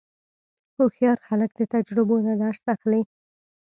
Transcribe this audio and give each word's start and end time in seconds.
هوښیار 0.75 1.17
خلک 1.27 1.51
د 1.55 1.61
تجربو 1.73 2.15
نه 2.27 2.33
درس 2.41 2.61
اخلي. 2.73 3.01